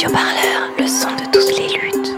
[0.00, 2.16] Radio Parleur, le son de toutes les luttes.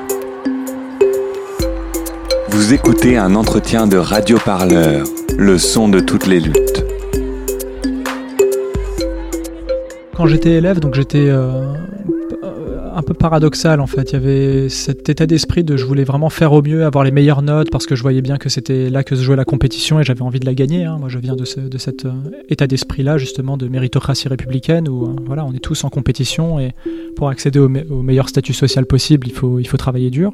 [2.49, 5.05] Vous écoutez un entretien de Radio Parleur,
[5.37, 6.85] le son de toutes les luttes.
[10.17, 11.75] Quand j'étais élève, donc j'étais euh,
[13.03, 14.13] un peu paradoxal en fait.
[14.13, 17.11] Il y avait cet état d'esprit de je voulais vraiment faire au mieux, avoir les
[17.11, 19.99] meilleures notes parce que je voyais bien que c'était là que se jouait la compétition
[19.99, 20.85] et j'avais envie de la gagner.
[20.85, 20.99] hein.
[21.01, 22.11] Moi, je viens de, ce- de cet euh,
[22.49, 26.73] état d'esprit-là justement de méritocratie républicaine où euh, voilà, on est tous en compétition et
[27.17, 30.31] pour accéder au, au meilleur statut social possible, il faut, il faut travailler dur.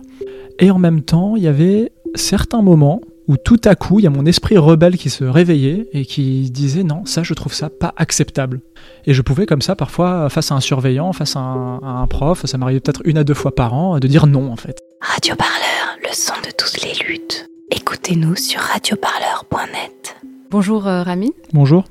[0.58, 4.06] Et en même temps, il y avait certains moments où tout à coup, il y
[4.06, 7.68] a mon esprit rebelle qui se réveillait et qui disait non, ça, je trouve ça
[7.70, 8.60] pas acceptable.
[9.06, 12.06] Et je pouvais comme ça, parfois, face à un surveillant, face à un, à un
[12.06, 14.78] prof, ça m'arrivait peut-être une à deux fois par an, de dire non en fait.
[15.00, 17.46] Radio Parleur, le son de toutes les luttes.
[17.70, 20.16] Écoutez-nous sur radioparleur.net.
[20.50, 21.32] Bonjour euh, Rami.
[21.52, 21.84] Bonjour.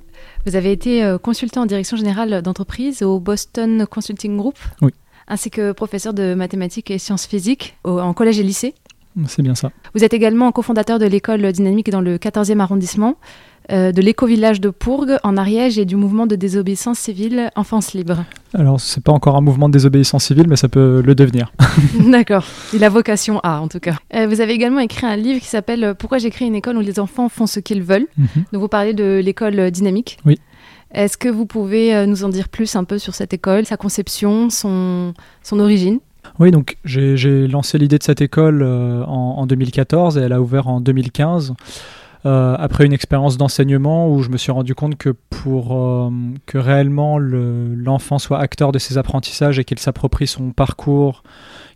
[0.45, 4.58] Vous avez été euh, consultant en direction générale d'entreprise au Boston Consulting Group.
[4.81, 4.92] Oui.
[5.28, 8.73] Ainsi que professeur de mathématiques et sciences physiques au- en collège et lycée.
[9.26, 9.72] C'est bien ça.
[9.96, 13.16] Vous êtes également cofondateur de l'école dynamique dans le 14e arrondissement,
[13.72, 18.24] euh, de l'éco-village de Pourgue en Ariège et du mouvement de désobéissance civile Enfance Libre.
[18.54, 21.52] Alors, c'est pas encore un mouvement de désobéissance civile, mais ça peut le devenir.
[22.00, 22.46] D'accord.
[22.74, 23.96] Il a vocation à, en tout cas.
[24.16, 26.81] Euh, vous avez également écrit un livre qui s'appelle Pourquoi j'ai créé une école où
[26.81, 28.08] les enfants font ce qu'ils veulent.
[28.18, 28.28] Mhm.
[28.54, 30.18] Donc vous parlez de l'école dynamique.
[30.26, 30.40] Oui.
[30.94, 33.76] Est-ce que vous pouvez euh, nous en dire plus un peu sur cette école, sa
[33.78, 36.00] conception, son, son origine?
[36.39, 40.42] Oui, donc j'ai lancé l'idée de cette école euh, en, en 2014 et elle a
[40.42, 41.53] ouvert en 2015.
[42.25, 46.09] euh, après une expérience d'enseignement où je me suis rendu compte que pour euh,
[46.45, 51.23] que réellement le- l'enfant soit acteur de ses apprentissages et qu'il s'approprie son parcours,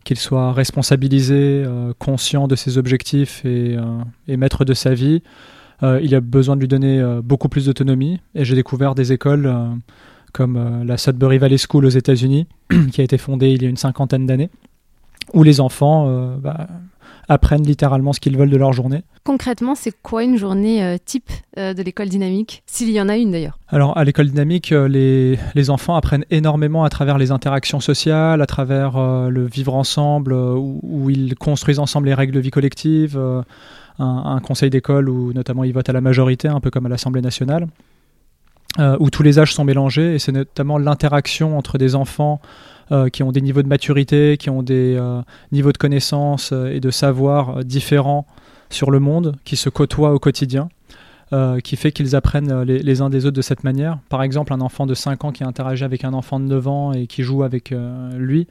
[0.03, 1.63] qu'il soit responsabilisé,
[1.99, 3.77] conscient de ses objectifs et,
[4.27, 5.21] maître de sa vie,
[5.83, 8.19] il a besoin de lui donner beaucoup plus d'autonomie.
[8.33, 9.53] Et j'ai découvert des écoles
[10.31, 12.47] comme euh, la Sudbury Valley School aux États-Unis,
[12.91, 14.49] qui a été fondée il y a une cinquantaine d'années,
[15.33, 16.67] où les enfants euh, bah,
[17.31, 19.03] apprennent littéralement ce qu'ils veulent de leur journée.
[19.23, 23.17] Concrètement, c'est quoi une journée euh, type euh, de l'école dynamique S'il y en a
[23.17, 23.57] une d'ailleurs?
[23.69, 28.41] Alors, à l'école dynamique, euh, les, les enfants apprennent énormément à travers les interactions sociales,
[28.41, 28.99] à travers
[29.29, 33.43] le vivre ensemble, où, où ils construisent ensemble les règles de vie collective, un,
[33.99, 37.21] un conseil d'école où notamment ils votent à la majorité, un peu comme à l'Assemblée
[37.21, 37.67] nationale,
[38.79, 42.39] euh, où tous les âges sont mélangés, et c'est notamment l'interaction entre des enfants
[42.91, 45.21] euh, qui ont des niveaux de maturité, qui ont des euh,
[45.51, 48.25] niveaux de connaissances et de savoir différents
[48.69, 50.69] sur le monde, qui se côtoient au quotidien
[51.63, 53.99] qui fait qu'ils apprennent les, uns des autres de cette manière.
[54.09, 56.91] Par exemple, un enfant de 5 ans qui interagit avec un enfant de 9 ans
[56.91, 57.73] et qui joue avec
[58.13, 58.49] lui,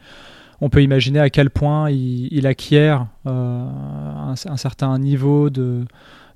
[0.63, 5.85] on peut imaginer à quel point il, acquiert un certain niveau de,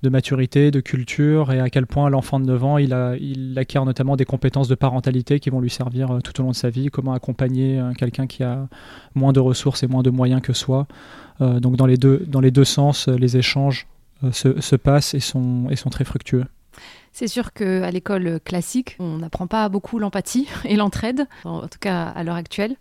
[0.04, 3.84] de maturité, de culture, et à quel point l'enfant de 9 ans, il, il acquiert
[3.84, 6.70] notamment des compétences de parentalité qui vont lui servir euh, tout au long de sa
[6.70, 8.68] vie, comment accompagner euh, quelqu'un qui a
[9.14, 10.86] moins de ressources et moins de moyens que soi.
[11.40, 13.88] Euh, donc dans les deux, dans les deux sens, les échanges
[14.30, 16.44] se, se passent et sont, et sont très fructueux.
[17.14, 22.06] C'est sûr qu'à l'école classique, on n'apprend pas beaucoup l'empathie et l'entraide, en tout cas
[22.06, 22.74] à l'heure actuelle.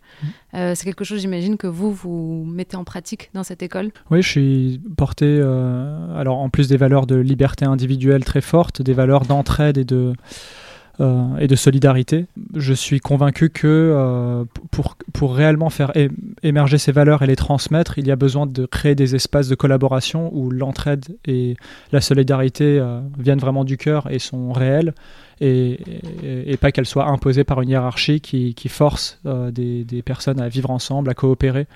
[0.54, 3.92] Euh, c'est quelque chose, j'imagine, que vous, vous mettez en pratique dans cette école?
[4.10, 8.82] Oui, je suis porté, euh, alors en plus des valeurs de liberté individuelle très fortes,
[8.82, 10.14] des valeurs d'entraide et de,
[11.00, 12.26] euh, et de solidarité.
[12.54, 15.92] Je suis convaincu que euh, pour, pour réellement faire
[16.44, 19.56] émerger ces valeurs et les transmettre, il y a besoin de créer des espaces de
[19.56, 21.56] collaboration où l'entraide et
[21.90, 24.94] la solidarité euh, viennent vraiment du cœur et sont réelles.
[25.40, 25.78] Et,
[26.60, 31.14] pas qu'elles soient imposées par une hiérarchie qui, force des, personnes à vivre ensemble, à
[31.14, 31.66] coopérer.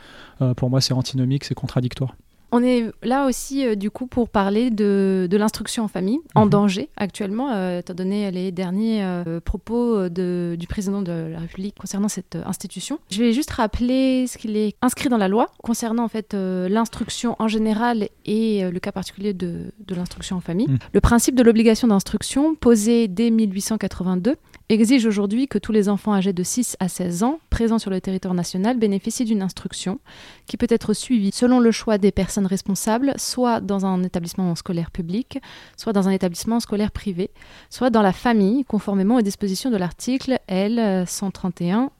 [0.56, 2.14] Pour moi, c'est antinomique, c'est contradictoire.
[2.50, 6.44] On est là aussi, euh, du coup, pour parler de, de l'instruction en famille, en
[6.46, 6.50] Mhm.
[6.50, 11.74] danger actuellement, euh, étant donné les derniers euh, propos de- du président de la République
[11.78, 12.98] concernant cette institution.
[13.10, 17.36] Je vais juste rappeler ce qu'il est inscrit dans la loi concernant en fait l'instruction
[17.38, 20.68] en général et le cas particulier de, de l'instruction en famille.
[20.68, 20.78] Mhm.
[20.92, 24.36] Le principe de l'obligation d'instruction, posé dès 1882,
[24.70, 28.00] exige aujourd'hui que tous les enfants âgés de 6 à 16 ans présents sur le
[28.02, 29.98] territoire national bénéficient d'une instruction
[30.46, 34.90] qui peut être suivie selon le choix des personnes responsables, soit dans un établissement scolaire
[34.90, 35.38] public,
[35.76, 37.30] soit dans un établissement scolaire privé,
[37.70, 41.90] soit dans la famille, conformément aux dispositions de l'article L 131-2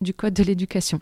[0.00, 1.00] du Code de l'éducation.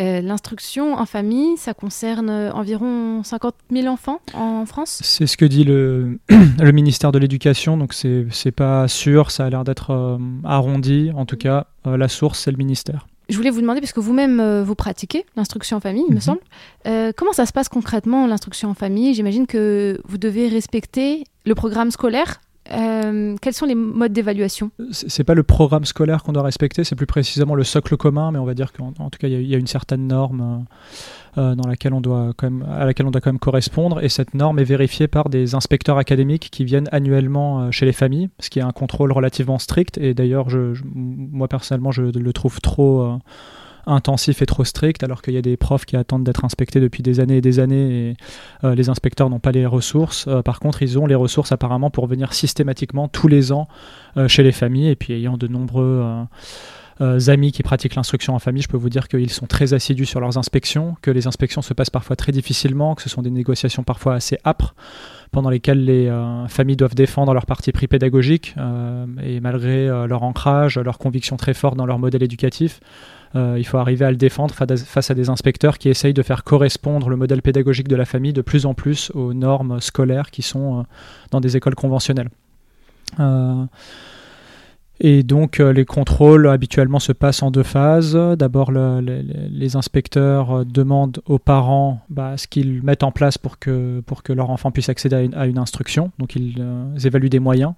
[0.00, 5.00] Euh, L'instruction en famille, ça concerne environ 50 000 enfants en France?
[5.04, 9.44] C'est ce que dit le, le ministère de l'Éducation, donc c'est c'est pas sûr, ça
[9.44, 11.12] a l'air d'être euh, arrondi.
[11.14, 13.06] En tout cas, euh, la source, c'est le ministère.
[13.28, 16.20] Je voulais vous demander, puisque vous-même euh, vous pratiquez l'instruction en famille, il me Mhm.
[16.22, 16.40] semble,
[16.86, 19.14] euh, comment ça se passe concrètement l'instruction en famille?
[19.14, 22.40] J'imagine que vous devez respecter le programme scolaire
[22.72, 24.70] Euh, quels sont les modes d'évaluation?
[24.90, 28.38] C'est pas le programme scolaire qu'on doit respecter, c'est plus précisément le socle commun, mais
[28.38, 30.64] on va dire qu'en tout cas, il y, a une certaine norme
[31.36, 34.34] euh, laquelle on doit quand même, à laquelle on doit quand même correspondre, et cette
[34.34, 38.48] norme est vérifiée par des inspecteurs académiques qui viennent annuellement euh, chez les familles, ce
[38.48, 43.18] qui est un contrôle relativement strict, et d'ailleurs, je, moi personnellement, je le trouve trop
[43.86, 47.02] intensif et trop strict, alors qu'il y a des profs qui attendent d'être inspectés depuis
[47.02, 48.16] des années et des années et
[48.64, 50.26] euh, les inspecteurs n'ont pas les ressources.
[50.28, 53.68] Euh, par contre, ils ont les ressources apparemment pour venir systématiquement tous les ans
[54.16, 56.04] euh, chez les familles et puis ayant de nombreux
[57.00, 60.20] amis qui pratiquent l'instruction en famille, je peux vous dire qu'ils sont très assidus sur
[60.20, 63.82] leurs inspections, que les inspections se passent parfois très difficilement, que ce sont des négociations
[63.82, 64.74] parfois assez âpres
[65.32, 66.08] pendant lesquelles les
[66.48, 68.54] familles doivent défendre leur parti pris pédagogique
[69.22, 72.80] et malgré leur ancrage, leur conviction très forte dans leur modèle éducatif,
[73.36, 76.44] euh, il faut arriver à le défendre face à des inspecteurs qui essayent de faire
[76.44, 80.42] correspondre le modèle pédagogique de la famille de plus en plus aux normes scolaires qui
[80.42, 80.82] sont euh,
[81.30, 82.30] dans des écoles conventionnelles.
[85.02, 88.14] Euh, et donc les contrôles habituellement se passent en deux phases.
[88.38, 94.50] D'abord, les inspecteurs demandent aux parents bah, ce qu'ils mettent en place pour que, leur
[94.50, 96.10] enfant puisse accéder à une, instruction.
[96.18, 96.64] Donc ils
[97.04, 97.74] évaluent des moyens.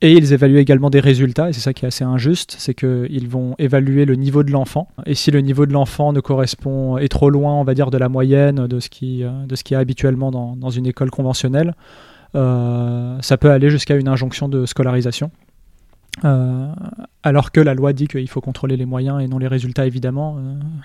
[0.00, 3.28] Et ils évaluent également des résultats, et c'est ça qui est assez injuste, c'est qu'ils
[3.28, 4.86] vont évaluer le niveau de l'enfant.
[5.06, 7.98] Et si le niveau de l'enfant ne correspond, est trop loin, on va dire, de
[7.98, 11.74] la moyenne de ce qui, euh, de ce qui est habituellement dans, une école conventionnelle,
[12.36, 15.32] euh, ça peut aller jusqu'à une injonction de scolarisation.
[16.24, 16.72] Euh,
[17.22, 20.38] alors que la loi dit qu'il faut contrôler les moyens et non les résultats, évidemment.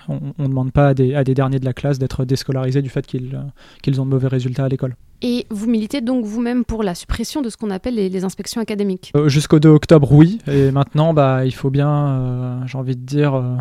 [0.08, 2.90] on ne demande pas à des, à des, derniers de la classe d'être déscolarisés du
[2.90, 3.40] fait qu'ils
[3.82, 4.96] qu'ils ont de mauvais résultats à l'école.
[5.26, 9.10] Et vous militez donc vous-même pour la suppression de ce qu'on appelle les, inspections académiques?
[9.16, 10.38] Euh, Jusqu'au 2 octobre, oui.
[10.46, 13.56] Et maintenant, bah, il faut bien, euh, j'ai envie de dire, euh,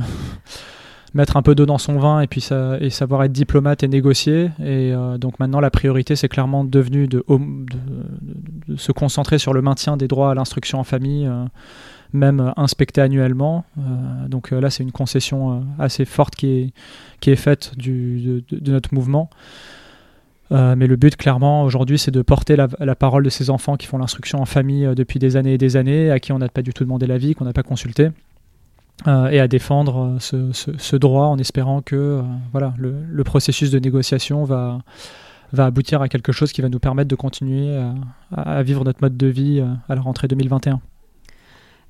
[1.13, 3.87] mettre un peu d'eau dans son vin et puis ça, et savoir être diplomate et
[3.87, 4.49] négocier.
[4.61, 7.77] Et donc maintenant, la priorité, c'est clairement devenu de, de,
[8.75, 11.29] se concentrer sur le maintien des droits à l'instruction en famille,
[12.13, 13.65] même inspecté annuellement.
[14.27, 16.73] donc là, c'est une concession assez forte qui est,
[17.19, 19.29] qui est faite du, de, notre mouvement.
[20.51, 23.87] Euh, mais le but, clairement, aujourd'hui, c'est de porter la, parole de ces enfants qui
[23.87, 26.49] font l'instruction en famille euh, depuis des années et des années, à qui on n'a
[26.49, 28.09] pas du tout demandé l'avis, qu'on n'a pas consulté,
[29.07, 32.21] euh, et à défendre ce, droit en espérant que
[32.51, 34.79] voilà, le, processus de négociation va,
[35.53, 37.79] va aboutir à quelque chose qui va nous permettre de continuer
[38.35, 40.81] à vivre notre mode de vie à la rentrée 2021.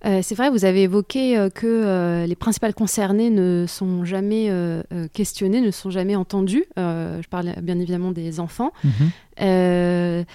[0.06, 4.52] Euh, c'est vrai, vous avez évoqué euh, que euh, les principales concernées ne sont jamais
[5.14, 6.66] questionnées, ne sont jamais entendues.
[6.78, 8.72] je parle bien évidemment des enfants.
[8.84, 10.26] Mhm.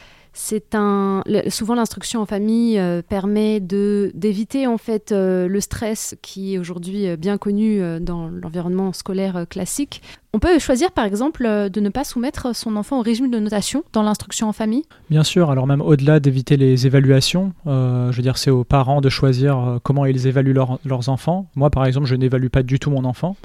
[0.41, 6.15] C'est un souvent l'instruction en famille euh, permet de d'éviter en fait euh, le stress
[6.23, 10.01] qui est aujourd'hui euh, bien connu dans l'environnement scolaire classique.
[10.33, 13.83] On peut choisir par exemple de ne pas soumettre son enfant au régime de notation
[13.93, 14.85] dans l'instruction en famille?
[15.11, 19.09] Bien sûr, alors même au-delà d'éviter les évaluations, je veux dire c'est aux parents de
[19.09, 20.55] choisir comment ils évaluent
[20.85, 21.47] leurs enfants.
[21.57, 23.37] Moi par exemple je n'évalue pas du tout mon enfant.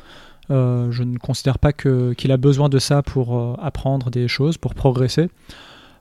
[0.49, 5.29] je ne considère pas qu'il a besoin de ça pour apprendre des choses, pour progresser.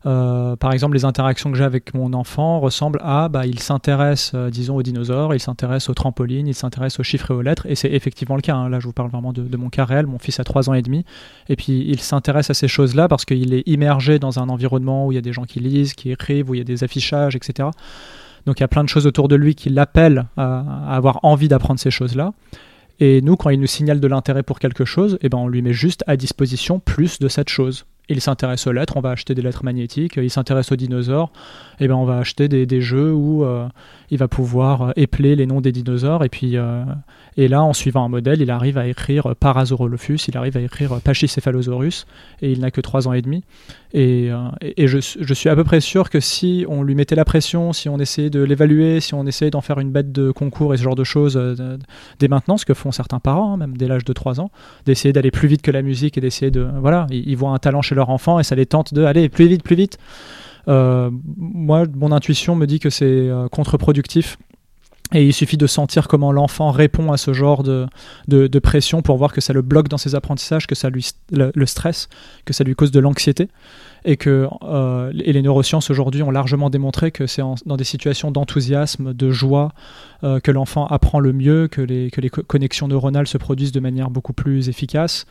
[0.04, 4.32] Euh, par exemple, les interactions que j'ai avec mon enfant ressemblent à, bah, il s'intéresse,
[4.34, 7.66] euh, disons, aux dinosaures, il s'intéresse aux trampolines, il s'intéresse aux chiffres et aux lettres,
[7.66, 8.56] et c'est effectivement le cas.
[8.56, 8.68] Hein.
[8.68, 10.06] Là, je vous parle vraiment de, mon cas réel.
[10.06, 11.04] Mon fils a 3 ans et demi,
[11.48, 15.12] et puis il s'intéresse à ces choses-là parce qu'il est immergé dans un environnement où
[15.12, 17.36] il y a des gens qui lisent, qui écrivent, où il y a des affichages,
[17.36, 17.68] etc.
[18.46, 21.46] Donc il y a plein de choses autour de lui qui l'appellent à, avoir envie
[21.46, 22.32] d'apprendre ces choses-là.
[22.98, 25.62] Et nous, quand il nous signale de l'intérêt pour quelque chose, eh ben, on lui
[25.62, 29.34] met juste à disposition plus de cette chose il s'intéresse aux lettres, on va acheter
[29.34, 30.14] des lettres magnétiques.
[30.16, 31.32] Il s'intéresse aux dinosaures,
[31.78, 33.68] et eh ben on va acheter des, jeux où euh,
[34.10, 36.24] il va pouvoir euh, épeler les noms des dinosaures.
[36.24, 36.84] Et puis euh,
[37.36, 41.00] et là, en suivant un modèle, il arrive à écrire Parasaurolophus, il arrive à écrire
[41.00, 42.06] Pachycephalosaurus,
[42.42, 43.44] et il n'a que 3 ans et demi.
[43.94, 44.30] Et,
[44.62, 47.74] et, je, je, suis à peu près sûr que si on lui mettait la pression,
[47.74, 50.78] si on essayait de l'évaluer, si on essayait d'en faire une bête de concours et
[50.78, 51.38] ce genre de choses
[52.18, 54.50] dès maintenant, ce que font certains parents, hein, même dès l'âge de 3 ans,
[54.86, 56.66] d'essayer d'aller plus vite que la musique et d'essayer de...
[56.80, 59.46] Voilà, ils, voient un talent chez leur enfant et ça les tente de aller plus
[59.46, 59.98] vite, plus vite.
[60.68, 64.38] Euh, moi, mon intuition me dit que c'est euh, contre-productif.
[65.14, 67.86] Et il suffit de sentir comment l'enfant répond à ce genre de,
[68.28, 71.66] de, pression pour voir que ça le bloque dans ses apprentissages, que ça lui le,
[71.66, 72.08] stress,
[72.46, 73.48] que ça lui cause de l'anxiété.
[74.04, 78.30] Et que euh, et les neurosciences aujourd'hui ont largement démontré que c'est dans des situations
[78.30, 79.72] d'enthousiasme, de joie,
[80.22, 84.08] que l'enfant apprend le mieux, que les, que les connexions neuronales se produisent de manière
[84.08, 85.26] beaucoup plus efficace.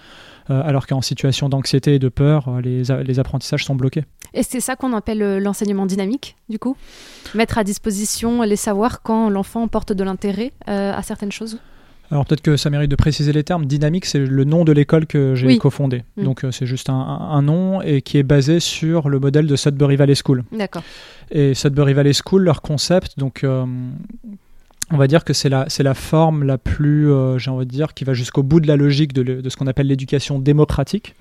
[0.50, 4.04] Euh, alors qu'en situation d'anxiété et de peur, euh, les, apprentissages sont bloqués.
[4.34, 6.76] Et c'est ça qu'on appelle euh, l'enseignement dynamique, du coup?
[7.36, 11.60] Mettre à disposition les savoirs quand l'enfant porte de l'intérêt à certaines choses?
[12.12, 13.66] Alors peut-être que ça mérite de préciser les termes.
[13.66, 15.58] Dynamique, c'est le nom de l'école que j'ai Oui.
[15.60, 16.04] cofondée.
[16.18, 16.24] Mm.
[16.24, 19.48] Donc euh, c'est juste un, un- un nom et qui est basé sur le modèle
[19.48, 20.44] de Sudbury Valley School.
[20.52, 20.84] D'accord.
[21.32, 23.66] Et Sudbury Valley School, leur concept, donc euh,
[24.92, 27.72] on va dire que c'est la, c'est la forme la plus, euh, j'ai envie de
[27.72, 30.38] dire, qui va jusqu'au bout de la logique de, le- de ce qu'on appelle l'éducation
[30.38, 31.16] démocratique.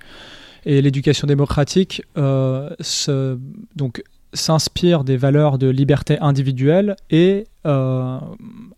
[0.65, 3.37] Et l'éducation démocratique euh, se-
[3.77, 8.19] donc, s'inspire des valeurs de liberté individuelle et euh,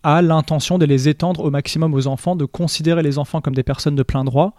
[0.03, 3.63] a l'intention de les étendre au maximum aux enfants, de considérer les enfants comme des
[3.63, 4.53] personnes de plein droit.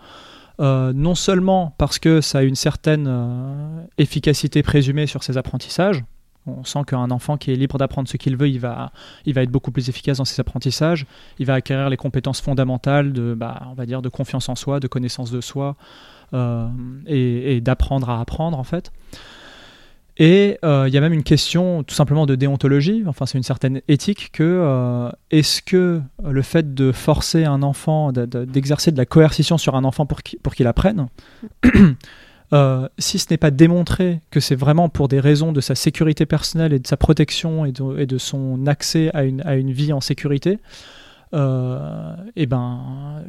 [0.60, 6.04] euh, non seulement parce que ça a une certaine euh, efficacité présumée sur ses apprentissages,
[6.46, 8.92] on sent qu'un enfant qui est libre d'apprendre ce qu'il veut, il va,
[9.24, 11.06] il va être beaucoup plus efficace dans ses apprentissages.
[11.38, 14.78] Il va acquérir les compétences fondamentales de, bah, on va dire, de confiance en soi,
[14.78, 15.74] de connaissance de soi,
[17.06, 18.92] et d'apprendre à apprendre en fait.
[20.16, 23.42] Et euh, il y a même une question tout simplement de déontologie, enfin c'est une
[23.42, 28.92] certaine éthique que euh, est-ce que le fait de forcer un enfant, de- de- d'exercer
[28.92, 31.08] de la coercition sur un enfant pour qu'il apprenne,
[32.52, 36.26] euh, si ce n'est pas démontré que c'est vraiment pour des raisons de sa sécurité
[36.26, 40.60] personnelle et de sa protection et de, son accès à une vie en sécurité,
[41.34, 43.22] euh, et ben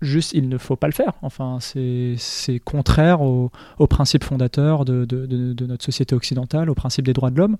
[0.00, 1.12] juste il ne faut pas le faire.
[1.22, 6.68] Enfin, c'est c'est contraire aux au principes fondateurs de, de- de- de notre société occidentale,
[6.70, 7.56] aux principes des droits de l'homme.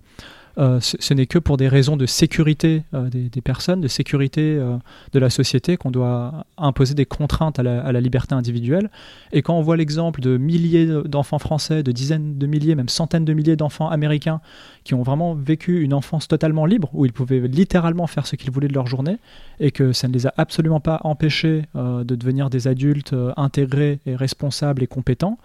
[0.59, 4.77] Euh, ce n'est que pour des raisons de sécurité euh, des, personnes, de sécurité euh,
[5.13, 8.91] de la société qu'on doit imposer des contraintes à la, à la liberté individuelle.
[9.33, 13.25] Et quand on voit l'exemple de milliers d'enfants français, de dizaines de milliers, même centaines
[13.25, 14.41] de milliers d'enfants américains
[14.85, 18.51] qui ont vraiment vécu une enfance totalement libre, où ils pouvaient littéralement faire ce qu'ils
[18.51, 19.19] voulaient de leur journée,
[19.61, 24.17] et que ça ne les a absolument pas empêchés de devenir des adultes intégrés et
[24.17, 25.39] responsables et compétents,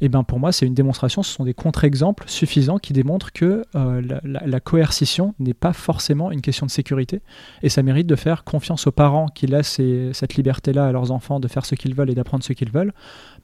[0.00, 3.64] et ben pour moi c'est une démonstration, ce sont des contre-exemples suffisants qui démontrent que
[3.74, 7.20] euh, la, coercition n'est pas forcément une question de sécurité,
[7.62, 9.80] et ça mérite de faire confiance aux parents qui laissent
[10.12, 12.92] cette liberté-là à leurs enfants de faire ce qu'ils veulent et d'apprendre ce qu'ils veulent,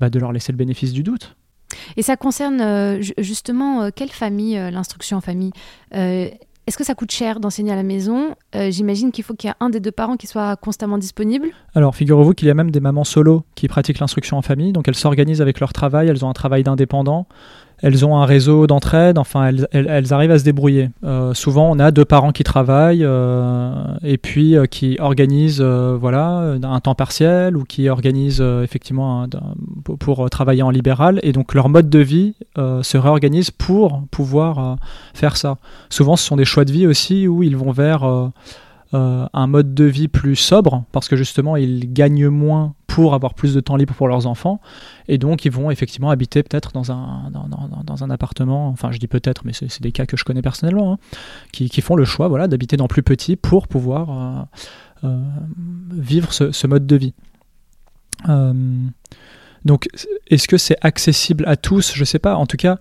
[0.01, 1.37] bah, de leur laisser le bénéfice du doute.
[1.97, 5.53] Et ça concerne euh, ju- justement euh, quelle famille, l'instruction en famille?
[6.71, 8.37] Est-ce que ça coûte cher d'enseigner à la maison?
[8.55, 11.49] Euh, J'imagine qu'il faut qu'il y ait un des deux parents qui soit constamment disponible.
[11.75, 14.71] Alors, figurez-vous qu'il y a même des mamans solo qui pratiquent l'instruction en famille.
[14.73, 17.27] Donc, elles s'organisent avec leur travail, elles ont un travail d'indépendant,
[17.83, 20.91] elles ont un réseau d'entraide, enfin, elles, elles- elles arrivent à se débrouiller.
[21.05, 23.73] Euh, souvent, on a deux parents qui travaillent euh,
[24.03, 29.23] et puis euh, qui organisent euh, voilà, un temps partiel ou qui organisent euh, effectivement
[29.25, 29.29] un-
[29.99, 31.21] pour, euh, travailler en libéral.
[31.23, 34.77] Et donc, leur mode de vie se réorganise pour pouvoir
[35.15, 35.57] faire ça.
[35.89, 38.05] Souvent, ce sont des choix de vie aussi où ils vont vers.
[38.93, 43.35] Euh, un mode de vie plus sobre parce que justement ils gagnent moins pour avoir
[43.35, 44.61] plus de temps libre pour leurs enfants
[45.07, 48.91] et donc ils vont effectivement habiter peut-être dans un, dans, dans- dans- un appartement, enfin
[48.91, 50.99] je dis peut-être mais c'est des cas que je connais personnellement, hein,
[51.53, 54.49] qui, qui font le choix voilà, d'habiter dans plus petit pour pouvoir
[55.05, 55.21] euh, euh,
[55.93, 57.15] vivre ce, mode de vie.
[59.65, 59.89] Donc
[60.29, 61.93] est-ce que c'est accessible à tous?
[61.95, 62.79] Je sais pas, en tout cas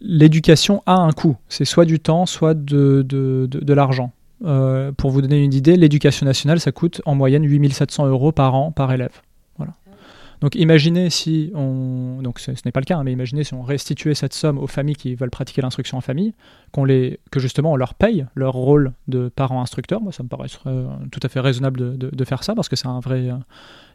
[0.00, 4.12] l'éducation a un coût, c'est soit du temps, soit de, de- de l'argent.
[4.44, 8.54] Euh, pour vous donner une idée, l'éducation nationale, ça coûte en moyenne 8700 euros par
[8.54, 9.22] an par élève.
[10.44, 13.62] Donc imaginez si on, donc ce, n'est pas le cas, hein, mais imaginez si on
[13.62, 16.34] restituait cette somme aux familles qui veulent pratiquer l'instruction en famille,
[16.74, 20.02] que justement on leur paye leur rôle de parents instructeurs.
[20.02, 22.88] Moi, ça me paraît euh, tout à fait raisonnable de, faire ça parce que c'est
[22.88, 23.36] un vrai euh,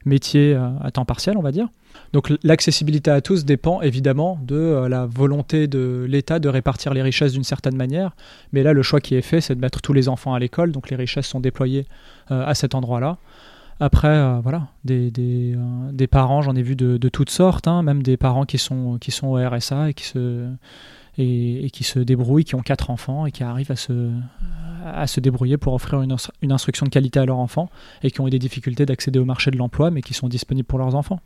[0.05, 1.67] métier euh, à temps partiel, on va dire.
[2.13, 7.33] Donc l'accessibilité à tous dépend évidemment de la volonté de l'État de répartir les richesses
[7.33, 8.15] d'une certaine manière.
[8.53, 10.71] Mais là, le choix qui est fait, c'est de mettre tous les enfants à l'école,
[10.71, 11.85] donc les richesses sont déployées
[12.29, 13.19] à cet endroit-là.
[13.79, 17.67] Après, euh, voilà, des, des, euh, des parents, j'en ai vu de, de toutes sortes,
[17.67, 20.49] hein, même des parents qui sont, qui sont au RSA et qui se,
[21.17, 24.11] et, qui se débrouillent, qui ont quatre enfants et qui arrivent à se,
[24.85, 27.69] à se débrouiller pour offrir une, une instruction de qualité à leurs enfants
[28.03, 30.67] et qui ont eu des difficultés d'accéder au marché de l'emploi, mais qui sont disponibles
[30.67, 31.19] pour leurs enfants.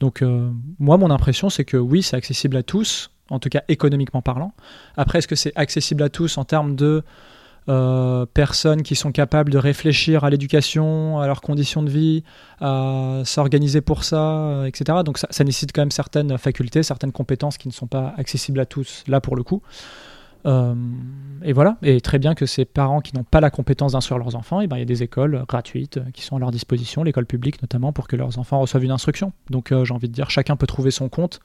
[0.00, 3.62] Donc, euh, moi, mon impression, c'est que oui, c'est accessible à tous, en tout cas
[3.68, 4.52] économiquement parlant.
[4.96, 7.02] Après, est-ce que c'est accessible à tous en termes de
[7.68, 12.22] euh, personnes qui sont capables de réfléchir à l'éducation, à leurs conditions de vie,
[12.60, 14.98] à s'organiser pour ça, euh, etc.
[15.04, 18.66] Donc ça, nécessite quand même certaines facultés, certaines compétences qui ne sont pas accessibles à
[18.66, 19.62] tous, là pour le coup.
[20.46, 20.74] Euh,
[21.42, 24.36] et voilà, et très bien que ces parents qui n'ont pas la compétence d'instruire leurs
[24.36, 27.24] enfants, et ben, il y a des écoles gratuites qui sont à leur disposition, l'école
[27.24, 29.32] publique notamment, pour que leurs enfants reçoivent une instruction.
[29.48, 31.40] Donc j'ai envie de dire, chacun peut trouver son compte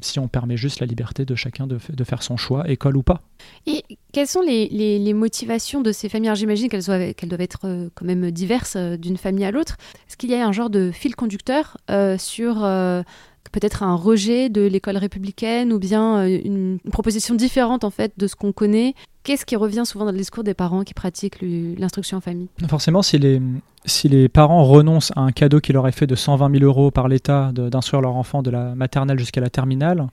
[0.00, 3.20] si on permet juste la liberté de chacun de, faire son choix, école ou pas.
[3.66, 6.34] Et quelles sont les, motivations de ces familles?
[6.34, 9.76] J'imagine qu'elles doivent, être euh, quand même diverses euh, d'une famille à l'autre.
[10.08, 13.02] Est-ce qu'il y a un genre de fil conducteur euh, sur euh,
[13.52, 18.26] peut-être un rejet de l'école républicaine ou bien euh, une, proposition différente en fait de
[18.26, 18.94] ce qu'on connaît.
[19.22, 22.48] Qu'est-ce qui revient souvent dans le discours des parents qui pratiquent l'instruction en famille?
[22.68, 26.64] Forcément, si les, parents renoncent à un cadeau qui leur est fait de 120 000
[26.64, 30.06] euros par l'État d'instruire leur enfant de la maternelle jusqu'à la terminale,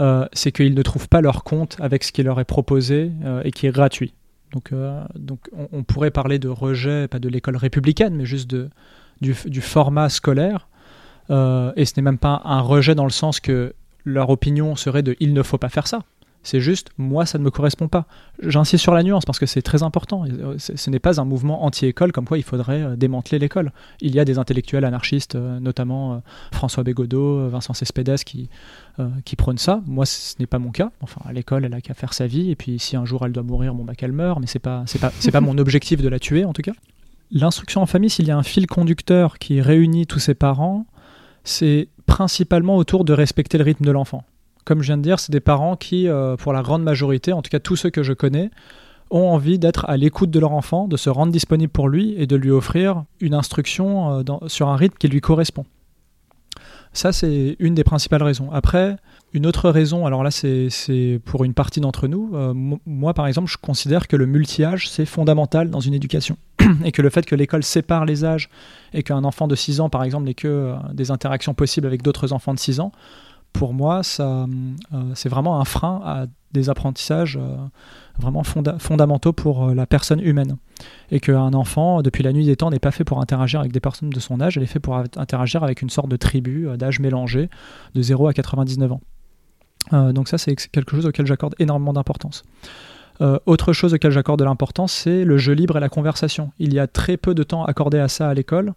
[0.00, 3.42] euh, c'est qu'ils ne trouvent pas leur compte avec ce qui leur est proposé euh,
[3.44, 4.14] et qui est gratuit.
[4.52, 4.70] Donc,
[5.72, 8.54] on, pourrait parler de rejet, pas de l'école républicaine, mais juste
[9.20, 10.68] du format scolaire
[11.30, 15.02] euh, et ce n'est même pas un rejet dans le sens que leur opinion serait
[15.02, 16.00] de il ne faut pas faire ça.
[16.46, 18.04] C'est juste, moi, ça ne me correspond pas.
[18.42, 20.26] J'insiste sur la nuance parce que c'est très important.
[20.26, 23.72] Euh, ce n'est pas un mouvement anti-école comme quoi il faudrait euh, démanteler l'école.
[24.02, 28.50] Il y a des intellectuels anarchistes, notamment François Bégodeau, Vincent Cespedes, qui,
[29.38, 29.80] prônent ça.
[29.86, 30.90] Moi, ce n'est pas mon cas.
[31.00, 32.50] Enfin, l'école, elle a qu'à faire sa vie.
[32.50, 34.38] Et puis, si un jour elle doit mourir, bon, bah, qu'elle meurt.
[34.38, 36.72] Mais ce n'est pas, pas, pas mon objectif de la tuer, en tout cas.
[37.30, 40.84] L'instruction en famille, s'il y a un fil conducteur qui réunit tous ses parents,
[41.44, 44.24] c'est principalement autour de respecter le rythme de l'enfant.
[44.64, 47.42] Comme je viens de dire, c'est des parents qui, euh, pour la grande majorité, en
[47.42, 48.50] tout cas tous ceux que je connais,
[49.10, 52.26] ont envie d'être à l'écoute de leur enfant, de se rendre disponible pour lui et
[52.26, 55.66] de lui offrir une instruction euh, sur un rythme qui lui correspond.
[56.92, 58.50] Ça, c'est une des principales raisons.
[58.52, 58.96] Après,
[59.34, 62.30] une autre raison, alors là, c'est pour une partie d'entre nous.
[62.34, 66.36] Euh, moi, par exemple, je considère que le multi-âge, c'est fondamental dans une éducation.
[66.84, 68.48] et que le fait que l'école sépare les âges
[68.92, 72.02] et qu'un enfant de 6 ans, par exemple, n'ait que euh, des interactions possibles avec
[72.02, 72.92] d'autres enfants de 6 ans,
[73.52, 74.46] pour moi, ça,
[74.94, 77.38] euh, c'est vraiment un frein à des apprentissages
[78.16, 80.56] vraiment fondamentaux pour la personne humaine.
[81.10, 83.80] Et qu'un enfant, depuis la nuit des temps, n'est pas fait pour interagir avec des
[83.80, 87.00] personnes de son âge, elle est fait pour interagir avec une sorte de tribu d'âge
[87.00, 87.50] mélangé
[87.96, 89.00] de 0 à 99 ans.
[89.92, 92.42] Euh, donc ça, c'est quelque chose auquel j'accorde énormément d'importance.
[93.20, 96.50] Euh, autre chose auquel j'accorde de l'importance, c'est le jeu libre et la conversation.
[96.58, 98.74] Il y a très peu de temps accordé à ça à l'école.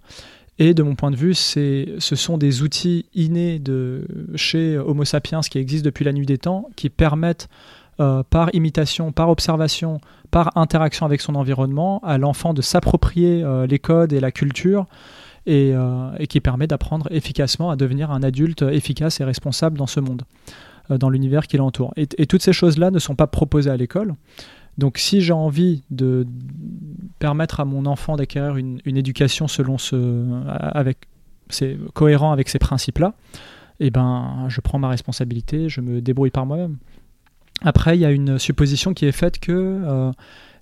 [0.60, 5.42] Et de mon point de vue, ce sont des outils innés de chez Homo sapiens
[5.42, 7.48] qui existent depuis la nuit des temps, qui permettent
[8.00, 13.78] euh, par imitation, par observation, par interaction avec son environnement, à l'enfant de s'approprier les
[13.78, 14.88] codes et la culture,
[15.46, 15.74] et,
[16.18, 20.24] et qui permet d'apprendre efficacement à devenir un adulte efficace et responsable dans ce monde.
[20.91, 21.94] Euh, dans l'univers qui l'entoure.
[21.98, 24.15] Et, toutes ces choses-là ne sont pas proposées à l'école.
[24.77, 26.25] Donc si j'ai envie de
[27.20, 31.00] permettre à mon enfant d'acquérir une, éducation selon ce, avec,
[31.50, 33.13] c'est cohérent avec ces principes-là,
[33.80, 36.78] eh ben, je prends ma responsabilité, je me débrouille par moi-même.
[37.62, 40.12] Après, il y a une supposition qui est faite que euh,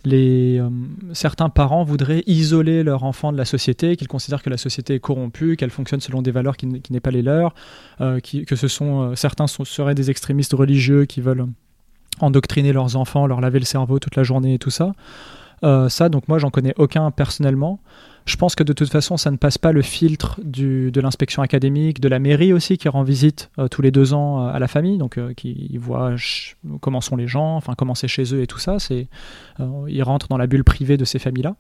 [0.05, 0.69] les, euh,
[1.13, 4.99] certains parents voudraient isoler leur enfant de la société, qu'ils considèrent que la société est
[4.99, 7.53] corrompue, qu'elle fonctionne selon des valeurs qui, n'est pas les leurs,
[8.01, 11.47] euh, que ce sont, euh, certains seraient des extrémistes religieux qui veulent
[12.19, 14.93] endoctriner leurs enfants, leur laver le cerveau toute la journée et tout ça.
[15.61, 17.79] Ça, donc moi, j'en connais aucun personnellement.
[18.25, 21.43] Je pense que de toute façon, ça ne passe pas le filtre du, de l'inspection
[21.43, 24.57] académique, de la mairie aussi, qui rend visite euh, tous les deux ans euh, à
[24.57, 26.15] la famille, donc euh, qui voit
[26.81, 28.79] comment sont les gens, enfin comment c'est chez eux et tout ça.
[28.79, 29.07] C'est,
[29.87, 31.55] ils rentrent dans la bulle privée de ces familles-là.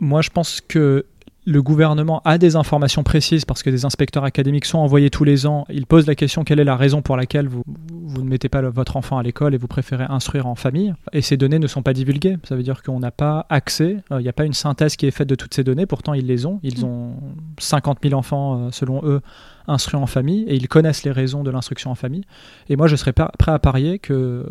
[0.00, 1.04] Moi, je pense que
[1.46, 5.46] le gouvernement a des informations précises parce que des inspecteurs académiques sont envoyés tous les
[5.46, 5.66] ans.
[5.68, 8.62] Ils posent la question quelle est la raison pour laquelle vous, vous ne mettez pas
[8.62, 10.94] votre enfant à l'école et vous préférez instruire en famille?
[11.12, 12.36] Et ces données ne sont pas divulguées.
[12.44, 15.06] Ça veut dire qu'on n'a pas accès, euh, il n'y a pas une synthèse qui
[15.06, 15.86] est faite de toutes ces données.
[15.86, 16.60] Pourtant, ils les ont.
[16.62, 16.84] Ils mm.
[16.84, 17.16] ont
[17.58, 19.20] 50 000 enfants, euh, selon eux,
[19.68, 22.24] instruits en famille et ils connaissent les raisons de l'instruction en famille.
[22.68, 24.50] Et moi, je serais prêt à parier que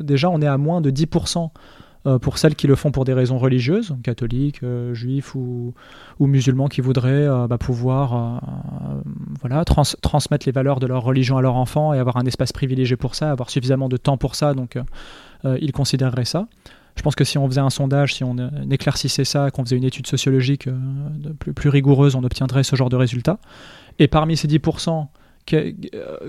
[0.00, 1.50] déjà, on est à moins de 10%
[2.06, 5.74] euh, pour celles qui le font pour des raisons religieuses, catholiques, euh, juifs ou,
[6.20, 8.40] musulmans qui voudraient euh, bah, pouvoir
[9.40, 12.96] voilà, transmettre les valeurs de leur religion à leurs enfants et avoir un espace privilégié
[12.96, 14.78] pour ça, avoir suffisamment de temps pour ça, donc
[15.44, 16.46] ils considéreraient ça.
[16.96, 18.36] Je pense que si on faisait un sondage, si on
[18.70, 20.68] éclaircissait ça, qu'on faisait une étude sociologique
[21.38, 23.38] plus, plus rigoureuse, on obtiendrait ce genre de résultats.
[24.00, 25.06] Et parmi ces 10%,
[25.52, 25.72] euh,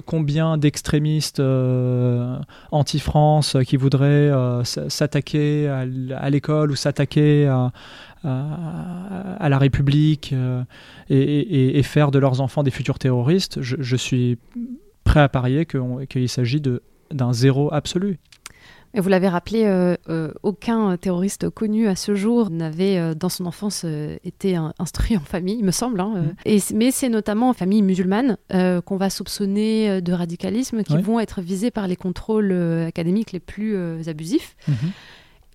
[0.05, 2.37] combien d'extrémistes euh,
[2.71, 7.71] anti-France qui voudraient euh, s'attaquer à l'école ou s'attaquer à,
[8.23, 10.33] la République
[11.09, 14.37] et, faire de leurs enfants des futurs terroristes, je, suis
[15.03, 16.61] prêt à parier qu'il s'agit
[17.11, 18.19] d'un zéro absolu.
[18.93, 23.29] Et vous l'avez rappelé, euh, euh, aucun terroriste connu à ce jour n'avait euh, dans
[23.29, 23.85] son enfance
[24.23, 26.01] été instruit en famille, il me semble.
[26.01, 26.35] Hein, mm.
[26.45, 31.41] et, mais c'est notamment en famille musulmane qu'on va soupçonner de radicalisme, qui vont être
[31.41, 32.51] visés par les contrôles
[32.87, 34.55] académiques les plus abusifs.
[34.67, 34.73] Mm-hmm.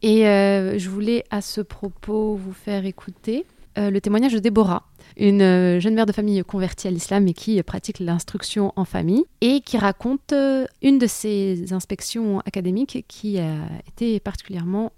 [0.03, 4.85] Et je voulais à ce propos vous faire écouter le témoignage de Déborah,
[5.17, 9.25] une euh, jeune mère de famille convertie à l'islam et qui pratique l'instruction en famille
[9.41, 13.55] et qui raconte euh, une de ses inspections académiques qui a
[13.89, 14.93] été particulièrement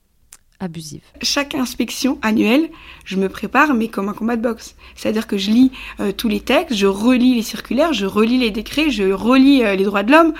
[0.60, 1.02] abusive.
[1.22, 2.70] Chaque inspection annuelle,
[3.04, 4.74] je me prépare, mais comme un combat de boxe.
[4.94, 8.50] C'est-à-dire que je lis euh, tous les textes, je relis les circulaires, je relis les
[8.50, 10.32] décrets, je relis euh, les droits de l'homme,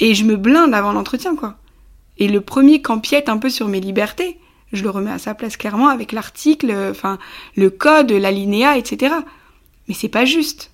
[0.00, 1.56] et je me blinde avant l'entretien, quoi.
[2.16, 4.38] Et le premier qu'empiète un peu sur mes libertés,
[4.74, 7.18] je le remets à sa place clairement avec l'article, enfin
[7.56, 9.14] le code, l'alinéa, etc.
[9.88, 10.70] Mais c'est pas juste.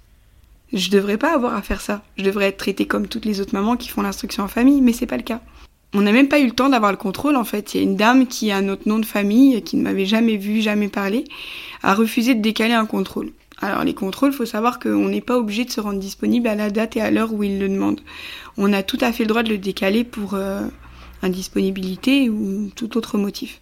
[0.72, 2.02] Je devrais pas avoir à faire ça.
[2.16, 4.92] Je devrais être traitée comme toutes les autres mamans qui font l'instruction en famille, mais
[4.92, 5.40] c'est pas le cas.
[5.92, 7.74] On n'a même pas eu le temps d'avoir le contrôle en fait.
[7.74, 10.36] Il y a une dame qui a notre nom de famille, qui ne m'avait jamais
[10.36, 11.24] vu, jamais parlé,
[11.82, 13.32] a refusé de décaler un contrôle.
[13.60, 16.70] Alors les contrôles, faut savoir qu'on n'est pas obligé de se rendre disponible à la
[16.70, 18.00] date et à l'heure où il le demande.
[18.56, 20.62] On a tout à fait le droit de le décaler pour euh,
[21.22, 23.60] indisponibilité ou tout autre motif.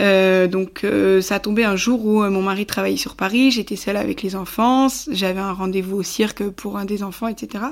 [0.00, 3.76] Euh, donc euh, ça a tombé un jour où mon mari travaillait sur Paris, j'étais
[3.76, 7.64] seule avec les enfants, j'avais un rendez-vous au cirque pour un des enfants, etc.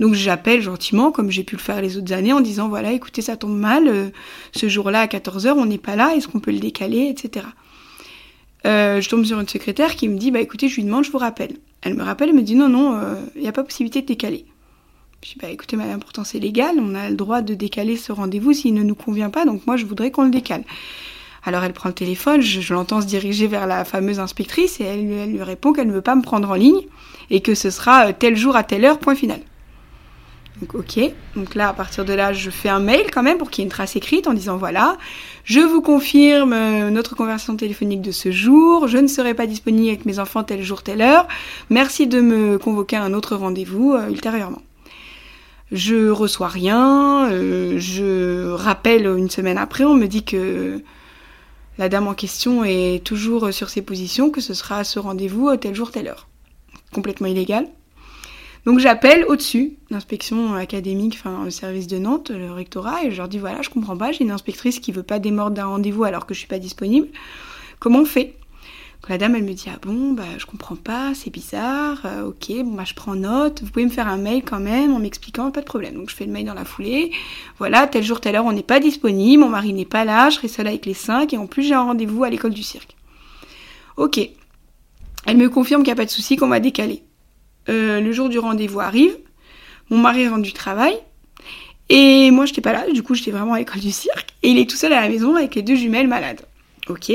[0.00, 3.22] Donc j'appelle gentiment, comme j'ai pu le faire les autres années, en disant voilà, écoutez,
[3.22, 4.08] ça tombe mal, euh,
[4.54, 7.46] ce jour-là à 14h, on n'est pas là, est-ce qu'on peut le décaler, etc.
[8.66, 11.10] Euh, je tombe sur une secrétaire qui me dit bah écoutez, je lui demande, je
[11.10, 11.56] vous rappelle.
[11.82, 14.06] Elle me rappelle, elle me dit non, non, il euh, n'y a pas possibilité de
[14.06, 14.44] décaler.
[15.24, 18.10] Je dis bah écoutez, madame, pourtant c'est légal, on a le droit de décaler ce
[18.10, 20.64] rendez-vous s'il ne nous convient pas, donc moi je voudrais qu'on le décale.
[21.44, 25.12] Alors elle prend le téléphone, je, l'entends se diriger vers la fameuse inspectrice et elle,
[25.12, 26.80] elle lui répond qu'elle ne veut pas me prendre en ligne
[27.30, 29.38] et que ce sera tel jour à telle heure, point final.
[30.60, 30.98] Donc ok,
[31.36, 33.64] donc là à partir de là je fais un mail quand même pour qu'il y
[33.64, 34.98] ait une trace écrite en disant voilà,
[35.44, 39.88] je vous confirme euh, notre conversation téléphonique de ce jour, je ne serai pas disponible
[39.88, 41.28] avec mes enfants tel jour, telle heure,
[41.70, 44.62] merci de me convoquer à un autre rendez-vous euh, ultérieurement.
[45.72, 50.82] Je reçois rien, euh, je rappelle une semaine après, on me dit que
[51.78, 55.56] la dame en question est toujours sur ses positions, que ce sera à ce rendez-vous
[55.56, 56.28] tel jour, telle heure.
[56.92, 57.66] Complètement illégal.
[58.66, 63.28] Donc j'appelle au-dessus, l'inspection académique, enfin le service de Nantes, le rectorat, et je leur
[63.28, 66.26] dis voilà, je comprends pas, j'ai une inspectrice qui veut pas démordre d'un rendez-vous alors
[66.26, 67.08] que je suis pas disponible.
[67.80, 68.36] Comment on fait?
[69.10, 72.52] La dame, elle me dit ah bon, bah je comprends pas, c'est bizarre, euh, ok,
[72.62, 75.50] bon bah je prends note, vous pouvez me faire un mail quand même en m'expliquant,
[75.50, 75.94] pas de problème.
[75.94, 77.10] Donc je fais le mail dans la foulée,
[77.58, 80.36] voilà, tel jour, telle heure, on n'est pas disponible, mon mari n'est pas là, je
[80.36, 82.94] serai seule avec les cinq, et en plus j'ai un rendez-vous à l'école du cirque.
[83.96, 84.20] Ok.
[85.26, 87.02] Elle me confirme qu'il n'y a pas de souci, qu'on va décaler.
[87.68, 89.16] Euh, le jour du rendez-vous arrive,
[89.90, 90.94] mon mari rentre du travail,
[91.88, 94.58] et moi j'étais pas là, du coup j'étais vraiment à l'école du cirque, et il
[94.58, 96.42] est tout seul à la maison avec les deux jumelles malades.
[96.88, 97.12] Ok.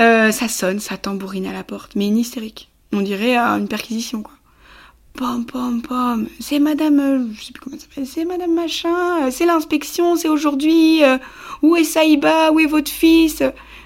[0.00, 2.70] Euh, ça sonne, ça tambourine à la porte, mais une hystérique.
[2.92, 4.34] On dirait à une perquisition quoi.
[5.14, 9.30] Pom pom pom, c'est madame, euh, je sais plus comment ça s'appelle, c'est madame machin,
[9.30, 11.02] c'est l'inspection, c'est aujourd'hui,
[11.62, 13.44] où est Saïba, où est votre fils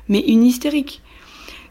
[0.08, 1.02] Mais une hystérique.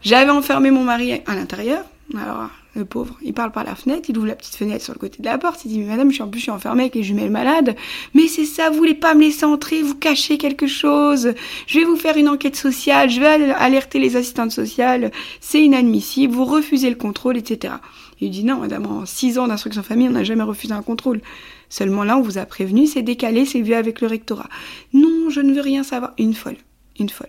[0.02, 1.84] J'avais enfermé mon mari à l'intérieur,
[2.16, 2.50] alors
[2.82, 3.16] pauvre.
[3.22, 5.38] Il parle par la fenêtre, il ouvre la petite fenêtre sur le côté de la
[5.38, 7.30] porte, il dit, mais madame, je suis en plus, je suis enfermée avec les jumelles
[7.30, 7.76] malades.
[8.14, 11.34] Mais c'est ça, vous voulez pas me laisser entrer, vous cachez quelque chose.
[11.66, 15.10] Je vais vous faire une enquête sociale, je vais alerter les assistantes sociales,
[15.40, 17.74] c'est inadmissible, vous refusez le contrôle, etc.
[18.20, 21.20] Il dit, non, madame, en six ans d'instruction famille, on n'a jamais refusé un contrôle.
[21.68, 24.48] Seulement là, on vous a prévenu, c'est décalé, c'est vu avec le rectorat.
[24.92, 26.12] Non, je ne veux rien savoir.
[26.18, 26.56] Une folle.
[26.98, 27.28] Une folle.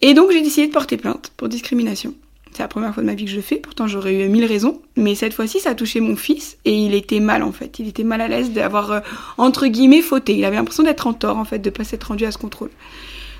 [0.00, 2.14] Et donc, j'ai décidé de porter plainte pour discrimination.
[2.52, 4.44] C'est la première fois de ma vie que je le fais, pourtant j'aurais eu mille
[4.44, 4.80] raisons.
[4.96, 7.78] Mais cette fois-ci, ça a touché mon fils et il était mal en fait.
[7.78, 9.00] Il était mal à l'aise d'avoir, euh,
[9.38, 10.36] entre guillemets, fauté.
[10.36, 12.70] Il avait l'impression d'être en tort en fait, de pas s'être rendu à ce contrôle.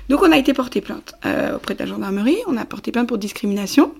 [0.09, 3.07] Donc on a été porté plainte euh, auprès de la gendarmerie, on a porté plainte
[3.07, 3.93] pour discrimination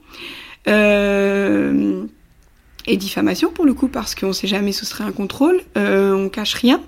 [0.68, 2.04] euh,
[2.86, 6.30] et diffamation pour le coup parce qu'on s'est jamais soustrait à un contrôle, euh, on
[6.30, 6.82] cache rien,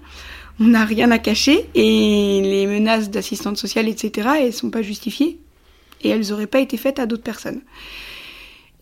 [0.60, 4.30] on n'a rien à cacher et les menaces d'assistante sociale etc.
[4.42, 5.40] elles sont pas justifiées
[6.04, 7.62] et elles auraient pas été faites à d'autres personnes.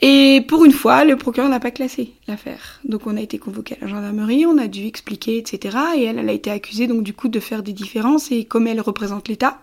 [0.06, 2.82] Et pour une fois, le procureur n'a pas classé l'affaire.
[2.84, 5.78] Donc on a été convoqué à la gendarmerie, on a dû expliquer, etc.
[5.96, 8.30] Et elle, elle a été accusée donc du coup de faire des différences.
[8.30, 9.62] Et comme elle représente l'État,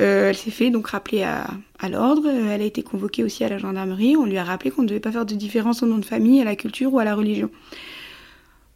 [0.00, 1.48] euh, elle s'est fait donc rappeler à,
[1.88, 2.28] l'ordre.
[2.28, 4.16] Elle a été convoquée aussi à la gendarmerie.
[4.16, 6.40] On lui a rappelé qu'on ne devait pas faire de différence au nom de famille,
[6.40, 7.50] à la culture ou à la religion.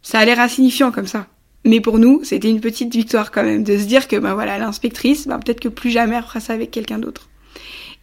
[0.01, 1.27] Ça a l'air insignifiant comme ça.
[1.63, 4.57] Mais pour nous, c'était une petite victoire quand même de se dire que ben voilà,
[4.57, 7.29] l'inspectrice, ben peut-être que plus jamais elle fera ça avec quelqu'un d'autre.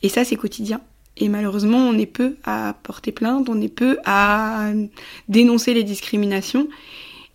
[0.03, 0.81] Et ça, c'est quotidien.
[1.21, 4.71] Et malheureusement, on est peu à porter plainte, on est peu à
[5.29, 6.67] dénoncer les discriminations.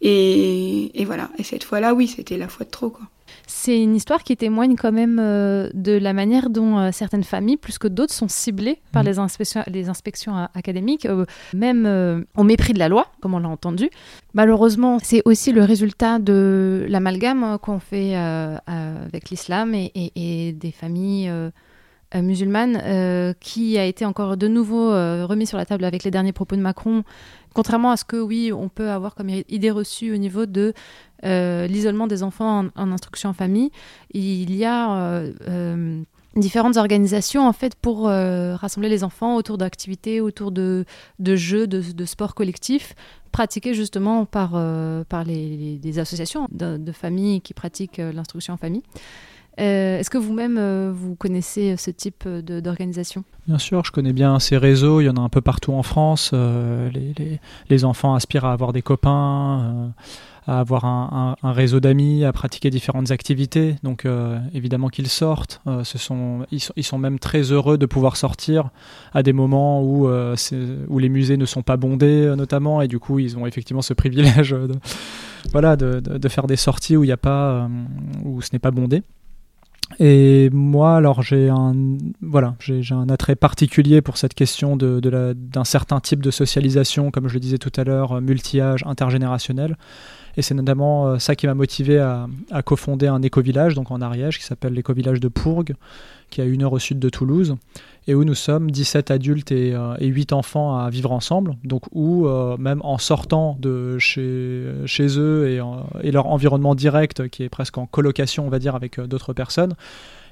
[0.01, 1.29] Et, voilà.
[1.37, 3.05] Et cette fois-là, oui, c'était la fois de trop, quoi.
[3.47, 7.57] C'est une histoire qui témoigne quand même euh, de la manière dont euh, certaines familles,
[7.57, 9.05] plus que d'autres, sont ciblées par mmh.
[9.05, 13.49] les, inspections, les inspections académiques, euh, même au mépris de la loi, comme on l'a
[13.49, 13.89] entendu.
[14.33, 21.31] Malheureusement, c'est aussi le résultat de l'amalgame qu'on fait avec l'islam et, et, des familles
[22.13, 26.55] musulmane qui a été encore de nouveau remis sur la table avec les derniers propos
[26.55, 27.03] de Macron
[27.55, 30.73] Contrairement à ce que, oui, on peut avoir comme idée reçue au niveau de
[31.23, 33.71] euh, l'isolement des enfants en, instruction en famille,
[34.11, 36.03] il y a euh, euh,
[36.35, 40.85] différentes organisations en fait pour rassembler les enfants autour d'activités, autour de,
[41.23, 42.93] jeux, de, sports collectifs
[43.31, 44.51] pratiqués justement par,
[45.07, 48.83] par les, associations de, familles qui pratiquent l'instruction en famille.
[49.59, 53.23] Euh, est-ce que vous-même, euh, vous connaissez ce type d'organisation?
[53.47, 55.83] Bien sûr, je connais bien ces réseaux, il y en a un peu partout en
[55.83, 56.31] France.
[56.33, 56.89] Euh,
[57.69, 59.93] les, enfants aspirent à avoir des copains,
[60.47, 63.75] à avoir un, réseau d'amis, à pratiquer différentes activités.
[63.83, 64.07] Donc
[64.53, 65.61] évidemment qu'ils sortent.
[65.83, 68.69] ce sont, ils, sont, même très heureux de pouvoir sortir
[69.13, 72.81] à des moments où, où les musées ne sont pas bondés notamment.
[72.81, 74.75] Et du coup, ils ont effectivement ce privilège de,
[75.51, 77.69] voilà, de, de faire des sorties où, il y a pas,
[78.23, 79.03] où ce n'est pas bondé.
[79.99, 81.75] Et moi, alors j'ai un
[82.21, 84.99] voilà, j'ai un attrait particulier pour cette question de,
[85.33, 89.77] d'un certain type de socialisation, comme je le disais tout à l'heure, multi-âge, intergénérationnel.
[90.37, 94.01] Et c'est notamment euh, ça qui m'a motivé à, à cofonder un éco-village, donc en
[94.01, 95.75] Ariège, qui s'appelle l'éco-village de Pourgues,
[96.35, 97.55] qui est à une heure au sud de Toulouse,
[98.07, 101.83] et où nous sommes 17 adultes et, euh, et 8 enfants à vivre ensemble, donc
[101.93, 105.47] où euh, même en sortant de chez, chez eux
[106.03, 109.75] et, leur environnement direct, qui est presque en colocation, on va dire, avec d'autres personnes,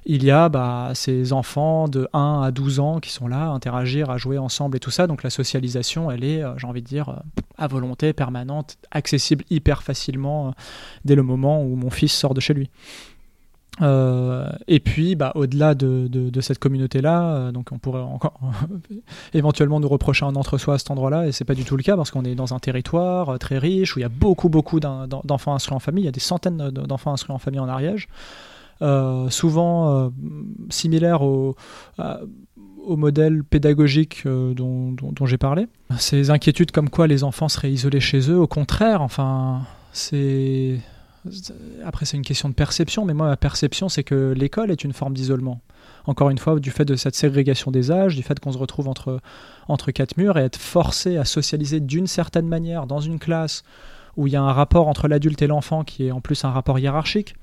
[0.05, 3.47] il y a bah, ces enfants de 1 à 12 ans qui sont là, à
[3.47, 5.07] interagir, à jouer ensemble et tout ça.
[5.07, 7.21] Donc la socialisation, elle est, j'ai envie de dire,
[7.57, 10.53] à volonté, permanente, accessible hyper facilement
[11.05, 12.69] dès le moment où mon fils sort de chez lui.
[13.81, 18.39] Euh, et puis, bah, au-delà de, de, cette communauté-là, euh, donc on pourrait encore
[19.33, 21.95] éventuellement nous reprocher un entre-soi à cet endroit-là, et c'est pas du tout le cas
[21.95, 24.79] parce qu'on est dans un territoire euh, très riche où il y a beaucoup, beaucoup
[24.79, 26.03] d'enfants instruits en famille.
[26.03, 28.07] Il y a des centaines d'enfants instruits en famille en Ariège,
[29.29, 30.11] souvent
[30.69, 31.55] similaires au,
[32.85, 35.67] au modèle pédagogique dont, dont j'ai parlé.
[35.97, 39.61] Ces inquiétudes comme quoi les enfants seraient isolés chez eux, au contraire, enfin,
[39.93, 40.79] c'est
[41.85, 44.93] après, c'est une question de perception, mais moi, ma perception, c'est que l'école est une
[44.93, 45.61] forme d'isolement.
[46.05, 48.87] Encore une fois, du fait de cette ségrégation des âges, du fait qu'on se retrouve
[48.87, 49.21] entre,
[49.67, 53.63] entre quatre murs et être forcé à socialiser d'une certaine manière dans une classe
[54.17, 56.51] où il y a un rapport entre l'adulte et l'enfant qui est en plus un
[56.51, 57.35] rapport hiérarchique,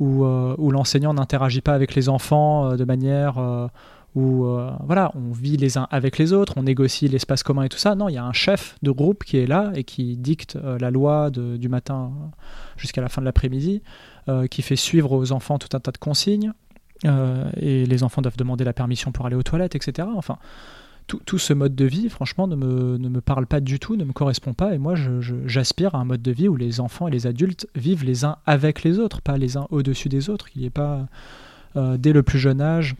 [0.00, 3.68] où, euh, où l'enseignant n'interagit pas avec les enfants euh, de manière euh,
[4.14, 4.70] où euh,
[5.14, 7.94] on vit les uns avec les autres, on négocie l'espace commun et tout ça.
[7.94, 10.78] Non, il y a un chef de groupe qui est là et qui dicte euh,
[10.78, 12.12] la loi du matin
[12.76, 13.82] jusqu'à la fin de l'après-midi,
[14.28, 16.52] euh, qui fait suivre aux enfants tout un tas de consignes,
[17.60, 20.08] et les enfants doivent demander la permission pour aller aux toilettes, etc.
[20.16, 20.38] Enfin,
[21.06, 24.04] tout, ce mode de vie, franchement, ne me, ne me, parle pas du tout, ne
[24.04, 24.94] me correspond pas, et moi,
[25.44, 28.38] j'aspire à un mode de vie où les enfants et les adultes vivent les uns
[28.46, 31.06] avec les autres, pas les uns au-dessus des autres, qu'il n'y ait pas,
[31.76, 32.94] dès le plus jeune âge,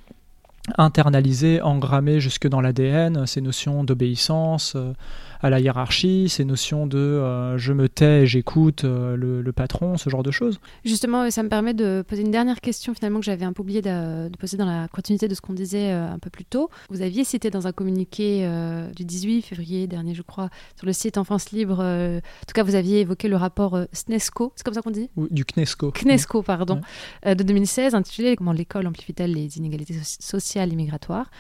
[0.79, 4.92] internalisé, engrammé jusque dans l'ADN, ces notions d'obéissance euh,
[5.40, 10.11] à la hiérarchie, ces notions de euh, je me tais j'écoute euh, le, patron, ce
[10.11, 10.59] genre de choses.
[10.85, 13.83] Justement, ça me permet de poser une dernière question finalement que j'avais un peu oublié
[13.83, 16.70] de, poser dans la continuité de ce qu'on disait un peu plus tôt.
[16.90, 18.49] Vous aviez cité dans un communiqué
[18.97, 22.75] du 18 février dernier, je crois, sur le site Enfance Libre, en tout cas vous
[22.75, 25.09] aviez évoqué le rapport SNESCO, c'est comme ça qu'on dit?
[25.31, 25.92] Du CNESCO.
[25.92, 26.81] CNESCO, pardon,
[27.25, 31.31] de 2016, intitulé Comment l'école amplifie-t-elle les inégalités sociales et migratoire.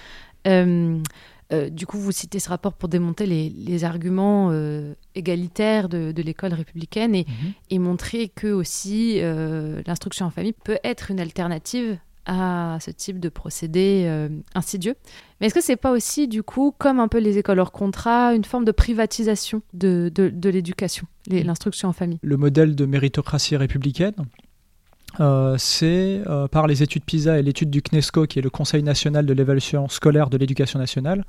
[0.46, 0.98] Euh,
[1.52, 6.54] euh, du coup, vous citez ce rapport pour démonter les, arguments euh, égalitaires de, l'école
[6.54, 7.52] républicaine et, mhm.
[7.70, 9.20] et, montrer que aussi
[9.86, 14.08] l'instruction en famille peut être une alternative à ce type de procédé
[14.54, 14.94] insidieux.
[15.40, 18.34] Mais est-ce que c'est pas aussi, du coup, comme un peu les écoles hors contrat,
[18.34, 22.18] une forme de privatisation de, de, de l'éducation, l'instruction en famille?
[22.22, 24.14] Le modèle de méritocratie républicaine,
[25.20, 28.82] euh, c'est euh, par les études PISA et l'étude du CNESCO, qui est le Conseil
[28.82, 31.24] national de l'évaluation scolaire de l'éducation nationale,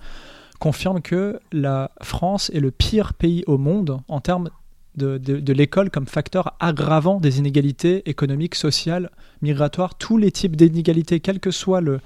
[0.60, 4.50] confirme que la France est le pire pays au monde en termes
[4.96, 9.10] de, l'école comme facteur aggravant des inégalités économiques, sociales,
[9.42, 12.00] migratoires, tous les types d'inégalités, quel que soit le,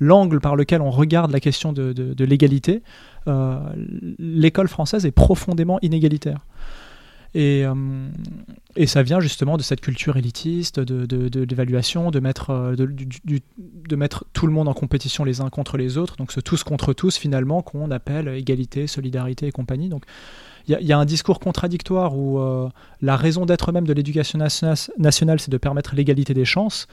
[0.00, 2.82] l'angle par lequel on regarde la question de, de l'égalité,
[3.28, 3.58] euh,
[4.18, 6.46] l'école française est profondément inégalitaire.
[7.34, 8.08] Et, euh,
[8.74, 13.96] et, ça vient justement de cette culture élitiste, de, de, l'évaluation, de mettre, euh, de,
[13.96, 16.92] mettre tout le monde en compétition les uns contre les autres, donc ce tous contre
[16.92, 19.88] tous finalement qu'on appelle égalité, solidarité et compagnie.
[19.88, 20.04] Donc
[20.66, 22.68] il y, a un discours contradictoire où euh,
[23.00, 26.86] la raison d'être même de l'éducation nationale, c'est de permettre l'égalité des chances.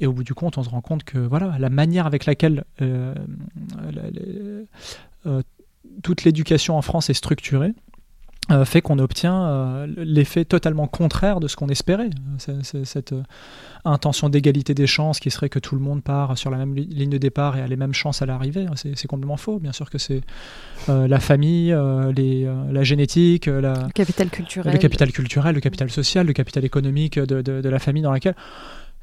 [0.00, 2.64] Et au bout du compte, on se rend compte que voilà, la manière avec laquelle
[6.02, 7.72] toute l'éducation en France est structurée,
[8.50, 12.10] euh, fait qu'on obtient euh, l'effet totalement contraire de ce qu'on espérait.
[12.84, 13.22] Cette euh,
[13.84, 16.86] intention d'égalité des chances qui serait que tout le monde part sur la même li-
[16.86, 19.58] ligne de départ et a les mêmes chances à l'arrivée, c'est complètement faux.
[19.58, 20.22] Bien sûr que c'est
[20.88, 21.76] la famille,
[22.16, 24.72] les, la génétique, la, Le capital culturel.
[24.72, 28.12] le capital culturel, le capital social, le capital économique de, de- de la famille dans
[28.12, 28.34] laquelle.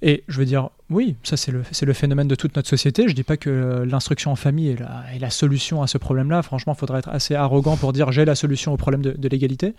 [0.01, 3.07] Et je veux dire, oui, ça c'est le, c'est le phénomène de toute notre société.
[3.07, 6.41] Je dis pas que l'instruction en famille est la, est la solution à ce problème-là.
[6.41, 9.27] Franchement, il faudrait être assez arrogant pour dire j'ai la solution au problème de, de
[9.29, 9.75] l'égalité.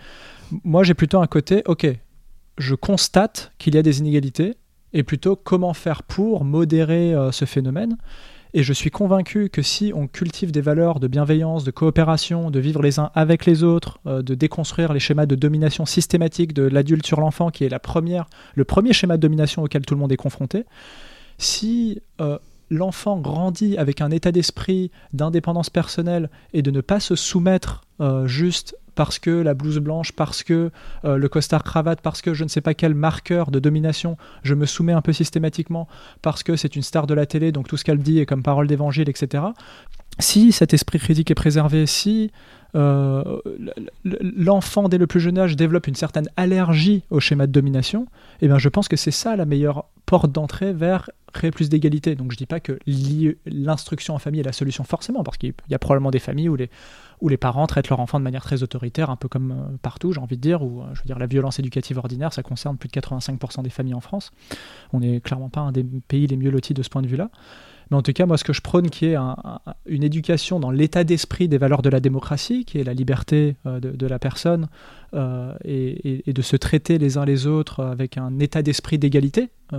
[0.64, 1.86] Moi, j'ai plutôt un côté, ok,
[2.58, 4.54] je constate qu'il y a des inégalités
[4.92, 7.96] et plutôt comment faire pour modérer euh, ce phénomène.
[8.56, 12.60] Et je suis convaincu que si on cultive des valeurs de bienveillance, de coopération, de
[12.60, 16.62] vivre les uns avec les autres, euh, de déconstruire les schémas de domination systématique de
[16.62, 20.00] l'adulte sur l'enfant, qui est la première, le premier schéma de domination auquel tout le
[20.00, 20.66] monde est confronté,
[21.36, 22.38] si euh,
[22.70, 28.28] l'enfant grandit avec un état d'esprit d'indépendance personnelle et de ne pas se soumettre euh,
[28.28, 30.70] juste parce que la blouse blanche, parce que
[31.04, 34.54] euh, le costard cravate, parce que je ne sais pas quel marqueur de domination, je
[34.54, 35.88] me soumets un peu systématiquement,
[36.22, 38.42] parce que c'est une star de la télé, donc tout ce qu'elle dit est comme
[38.42, 39.44] parole d'évangile, etc.
[40.18, 42.30] Si cet esprit critique est préservé, si
[42.76, 43.38] euh,
[44.04, 48.06] l'enfant dès le plus jeune âge développe une certaine allergie au schéma de domination,
[48.40, 52.14] eh bien je pense que c'est ça la meilleure porte d'entrée vers créer plus d'égalité.
[52.14, 55.52] Donc je dis pas que l'i- l'instruction en famille est la solution forcément, parce qu'il
[55.68, 59.10] y a probablement des familles où les, parents traitent leur enfant de manière très autoritaire,
[59.10, 61.58] un peu comme euh, partout, j'ai envie de dire, où euh, je veux la violence
[61.58, 64.30] éducative ordinaire, ça concerne plus de 85% des familles en France.
[64.92, 67.30] On n'est clairement pas un des pays les mieux lotis de ce point de vue-là.
[67.90, 70.58] Mais en tout cas, moi, ce que je prône, qui est un- un- une éducation
[70.60, 74.18] dans l'état d'esprit des valeurs de la démocratie, qui est la liberté euh, de, la
[74.18, 74.68] personne,
[75.14, 79.78] euh, et, de se traiter les uns les autres avec un état d'esprit d'égalité, euh,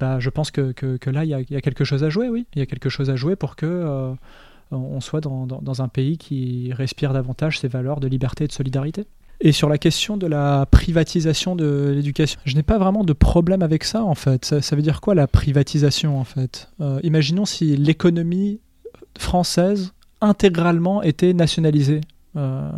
[0.00, 0.74] bah, je pense que,
[1.10, 2.46] là, il y, a- quelque chose à jouer, oui.
[2.54, 4.14] Il y a quelque chose à jouer pour que
[4.70, 8.52] on soit dans- dans un pays qui respire davantage ces valeurs de liberté et de
[8.52, 9.06] solidarité.
[9.40, 13.62] Et sur la question de la privatisation de l'éducation, je n'ai pas vraiment de problème
[13.62, 14.44] avec ça en fait.
[14.44, 16.68] Ça, ça veut dire quoi la privatisation en fait?
[16.80, 18.60] Euh, Imaginons si l'économie
[19.16, 22.00] française intégralement était nationalisée.
[22.36, 22.68] Euh,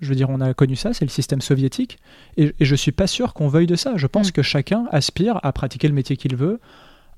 [0.00, 1.98] je veux dire, on a connu ça, c'est le système soviétique,
[2.36, 3.94] et, et je suis pas sûr qu'on veuille de ça.
[3.96, 4.32] Je pense Mm.
[4.32, 6.60] que chacun aspire à pratiquer le métier qu'il veut,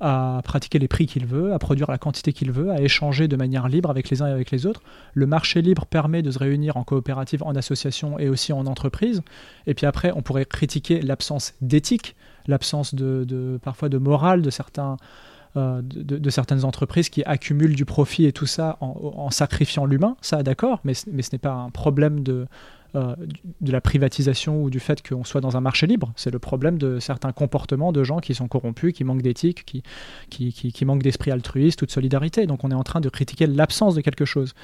[0.01, 3.37] à pratiquer les prix qu'il veut, à produire la quantité qu'il veut, à échanger de
[3.37, 4.83] manière libre avec les uns et avec les autres.
[5.15, 9.23] Le marché libre permet de se réunir en coopérative, en association et aussi en entreprise.
[9.67, 14.97] Et puis après, on pourrait critiquer l'absence d'éthique, l'absence de, parfois de morale de certains.
[15.57, 20.17] euh, de, certaines entreprises qui accumulent du profit et tout ça en, en sacrifiant l'humain,
[20.21, 22.47] ça d'accord, mais, mais ce n'est pas un problème de,
[22.95, 26.13] de la privatisation ou du fait qu'on soit dans un marché libre.
[26.17, 29.83] C'est le problème de certains comportements de gens qui sont corrompus, qui manquent d'éthique, qui,
[30.31, 32.47] qui, qui, manquent d'esprit altruiste ou de solidarité.
[32.47, 34.55] Donc on est en train de critiquer l'absence de quelque chose.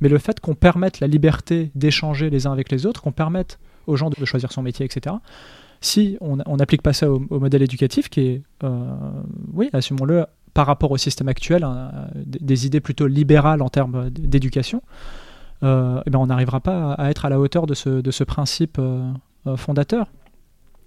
[0.00, 3.58] Mais le fait qu'on permette la liberté d'échanger les uns avec les autres, qu'on permette
[3.86, 5.16] aux gens de choisir son métier, etc.,
[5.80, 8.84] si on n'applique pas ça au, modèle éducatif, qui est, euh,
[9.54, 11.66] oui, assumons-le, par rapport au système actuel,
[12.26, 14.82] des idées plutôt libérales en termes d'éducation,
[15.62, 18.24] euh, eh ben on n'arrivera pas à, être à la hauteur de ce, de ce
[18.24, 19.12] principe euh,
[19.56, 20.06] fondateur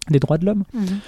[0.09, 0.63] des droits de l'homme.
[0.73, 0.99] Mhm.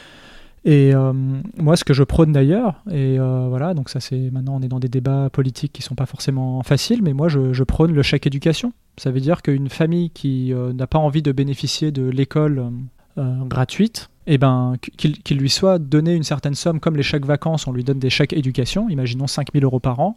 [0.67, 1.13] Et euh,
[1.57, 4.79] moi, ce que je prône d'ailleurs, et voilà, donc ça c'est maintenant on est dans
[4.79, 8.25] des débats politiques qui sont pas forcément faciles, mais moi je, je prône le chèque
[8.25, 8.73] éducation.
[8.97, 12.71] Ça veut dire qu'une famille qui n'a pas envie de bénéficier de l'école
[13.15, 17.67] gratuite, eh ben, qu'il qu'il lui soit donné une certaine somme, comme les chèques vacances,
[17.67, 20.15] on lui donne des chèques éducation, imaginons 5000 euros par an,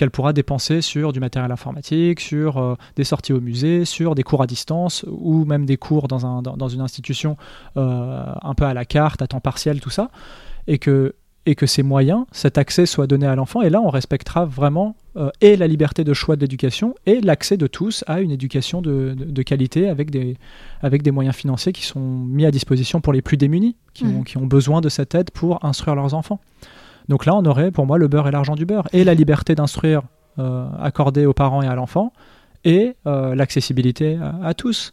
[0.00, 4.22] qu'elle pourra dépenser sur du matériel informatique, sur euh, des sorties au musée, sur des
[4.22, 7.36] cours à distance, ou même des cours dans, un, dans, dans une institution
[7.76, 10.10] euh, un peu à la carte, à temps partiel, tout ça,
[10.66, 13.90] et que, et que ces moyens, cet accès soit donné à l'enfant, et là on
[13.90, 18.22] respectera vraiment euh, et la liberté de choix de l'éducation, et l'accès de tous à
[18.22, 20.38] une éducation de, de, de qualité avec des,
[20.80, 24.22] avec des moyens financiers qui sont mis à disposition pour les plus démunis, qui, ont,
[24.22, 26.40] qui ont besoin de cette aide pour instruire leurs enfants.
[27.10, 29.56] Donc là, on aurait pour moi le beurre et l'argent du beurre, et la liberté
[29.56, 30.02] d'instruire
[30.38, 32.12] euh, accordée aux parents et à l'enfant,
[32.64, 34.92] et euh, l'accessibilité à, tous,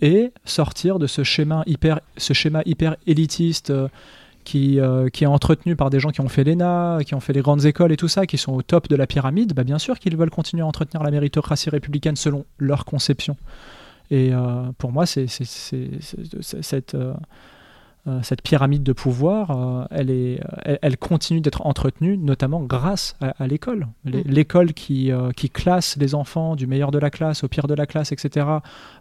[0.00, 2.00] et sortir de ce schéma hyper,
[3.06, 3.86] élitiste euh,
[4.42, 4.80] qui,
[5.12, 7.64] qui est entretenu par des gens qui ont fait l'ENA, qui ont fait les grandes
[7.64, 10.16] écoles et tout ça, qui sont au top de la pyramide, bah bien sûr qu'ils
[10.16, 13.36] veulent continuer à entretenir la méritocratie républicaine selon leur conception.
[14.10, 14.32] Et
[14.78, 16.96] pour moi, c'est cette,
[18.22, 23.28] cette pyramide de pouvoir, euh, elle, est, elle, elle continue d'être entretenue, notamment grâce à,
[23.42, 23.86] à l'école.
[24.04, 24.10] Mm.
[24.26, 27.74] L'école qui, euh, qui classe les enfants du meilleur de la classe au pire de
[27.74, 28.46] la classe, etc.,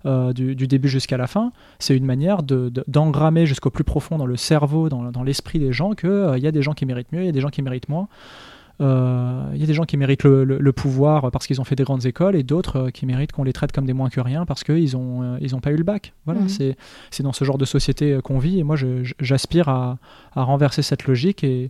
[0.05, 3.83] euh, du, du début jusqu'à la fin, c'est une manière de- de- d'engrammer jusqu'au plus
[3.83, 6.73] profond dans le cerveau, dans, dans l'esprit des gens, qu'il il y a des gens
[6.73, 8.07] qui méritent mieux, il y a des gens qui méritent moins.
[8.79, 12.05] Il y a des gens qui méritent le, pouvoir parce qu'ils ont fait des grandes
[12.05, 14.93] écoles et d'autres qui méritent qu'on les traite comme des moins que rien parce qu'ils
[14.93, 16.13] n'ont ils ont pas eu le bac.
[16.25, 16.75] Voilà, mhm.
[17.11, 18.75] c'est dans ce genre de société qu'on vit et moi
[19.19, 19.97] j'aspire à,
[20.33, 21.69] à, renverser cette logique et,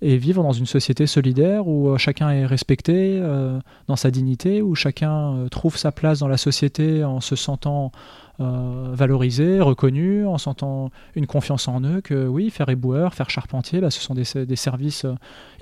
[0.00, 3.58] et vivre dans une société solidaire où euh, chacun est respecté euh,
[3.88, 7.90] dans sa dignité, où chacun euh, trouve sa place dans la société en se sentant
[8.38, 13.90] valorisé, reconnu, en sentant une confiance en eux, que oui, faire éboueur, faire charpentier, bah,
[13.90, 15.06] ce sont des, des services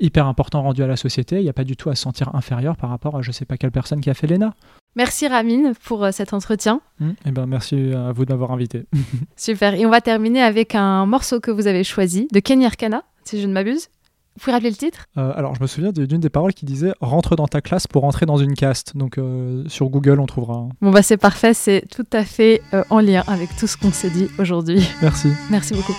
[0.00, 1.36] hyper importants rendus à la société.
[1.36, 3.32] Il n'y a pas du tout à se sentir inférieur par rapport à je ne
[3.32, 4.54] sais pas quelle personne qui a fait l'ENA.
[4.96, 6.80] Merci Ramine pour cet entretien.
[7.00, 8.84] et mmh, eh ben, merci à vous de m'avoir invité.
[9.36, 9.74] Super.
[9.74, 13.40] Et on va terminer avec un morceau que vous avez choisi de Kenny Arcana, si
[13.40, 13.88] je ne m'abuse.
[14.36, 15.06] Vous pouvez rappeler le titre?
[15.16, 18.02] Euh, Alors, je me souviens d'une des paroles qui disait Rentre dans ta classe pour
[18.02, 18.96] rentrer dans une caste.
[18.96, 20.68] Donc, euh, sur Google, on trouvera.
[20.82, 23.92] Bon, bah, c'est parfait, c'est tout à fait euh, en lien avec tout ce qu'on
[23.92, 24.86] s'est dit aujourd'hui.
[25.00, 25.28] Merci.
[25.50, 25.94] Merci beaucoup.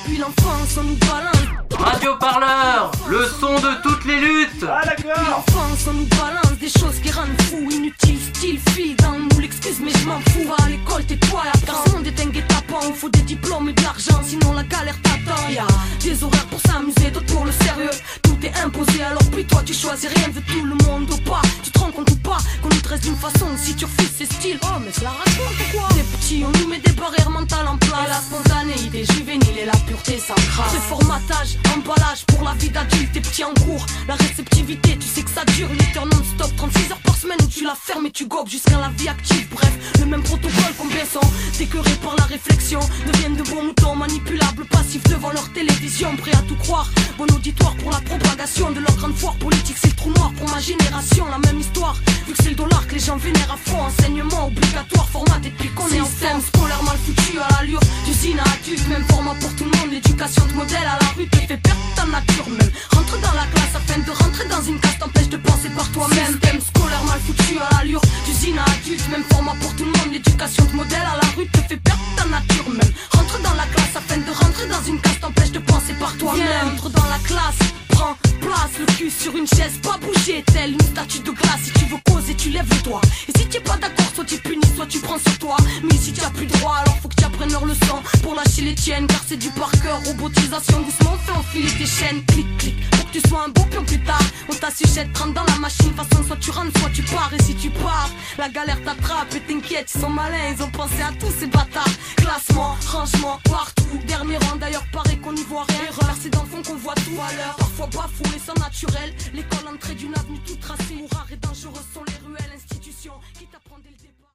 [1.72, 4.66] Radio Parleur, le son de toutes les luttes.
[4.68, 5.24] Ah, d'accord.
[5.30, 9.80] L'enfance, on nous balance des choses qui rendent fou, inutile, style, fille, dans nous l'excuse,
[9.84, 10.54] mais je m'en fous.
[10.64, 12.88] À l'école, tais-toi, la monde est un guet-apens.
[12.88, 15.50] Il faut des diplômes et de l'argent, sinon la galère t'attend.
[15.50, 15.68] Y'a
[16.02, 17.92] des horaires pour s'amuser, d'autres pour le sérieux
[18.38, 21.42] tout est imposé alors puis toi tu choisis rien de tout le monde ou pas
[21.64, 24.32] Tu te rends compte ou pas qu'on nous dresse d'une façon si tu refuses c'est
[24.32, 25.90] style Oh mais cela raconte quoi?
[25.96, 29.78] Des petits on nous met des barrières mentales en place La spontanéité juvénile et la
[29.88, 34.98] pureté sacrale C'est formatage, emballage pour la vie d'adulte Des petits en cours, la réceptivité
[34.98, 37.76] tu sais que ça dure 8 heures non-stop 36 heures par semaine où tu la
[37.76, 41.28] fermes et tu gobes jusqu'à la vie active Bref, le même protocole combien sont
[41.58, 42.80] Décœurés par la réflexion?
[43.12, 47.76] Deviennent de bons moutons manipulables passifs devant leur télévision Prêts à tout croire, bon auditoire
[47.78, 48.28] pour la propagande
[48.74, 51.26] de leur grande foire politique, c'est le trou noir pour ma génération.
[51.30, 51.96] La même histoire,
[52.26, 53.82] vu que c'est le dollar que les gens vénèrent à fond.
[53.82, 56.40] Enseignement obligatoire, formaté depuis qu'on est enfant.
[56.40, 59.92] scolaire mal foutu à l'allure d'usine à adulte, même format pour tout le monde.
[59.92, 62.72] L'éducation de modèle à la rue fait perdre ta nature même.
[62.92, 66.34] Rentre dans la classe afin de rentrer dans une case t'empêche de penser par toi-même.
[66.34, 70.12] Système scolaire mal foutu à l'allure d'usine à adulte, même format pour tout le monde.
[70.12, 72.94] L'éducation de modèle à la rue te fait perdre ta nature même.
[73.12, 76.70] Rentre dans la classe afin de rentrer dans une case t'empêche de penser par toi-même.
[76.70, 80.82] Rentre dans la classe, prends place, le cul sur une chaise, pas bouger, telle une
[80.82, 81.62] statue de glace.
[81.64, 83.02] Si tu veux causer, tu lèves le doigt.
[83.30, 85.56] Et si tu es pas d'accord, soit tu punis, soit tu prends sur toi.
[85.84, 88.64] Mais si tu as plus droit, alors faut que tu apprennes leur leçon pour lâcher
[88.64, 90.02] les tiennes, car c'est du par cœur.
[90.06, 92.90] Robotisation, doucement, fais enfiler tes chaînes, clic clic.
[92.92, 95.94] Pour que tu sois un bon pion plus tard, on t'assuchette, rentre dans la machine.
[95.94, 97.32] Façon, soit tu rentres, soit tu pars.
[97.38, 99.34] Et si tu pars, la galère t'attrape.
[99.36, 101.96] Et t'inquiète, ils sont malins, ils ont pensé à tous ces bâtards.
[102.18, 104.00] Classement, rangement, partout.
[104.08, 105.92] Dernier rang, d'ailleurs, paraît qu'on n'y voit rien.
[106.00, 107.56] Remercier d'enfants qu'on voit tout à l'heure.
[107.58, 109.14] Parfois bafoué, sans naturel.
[109.34, 111.00] L'école entrée d'une avenue tout tracée.
[111.02, 113.14] Où et dangereux sont les ruelles, institutions.
[113.34, 113.48] Qui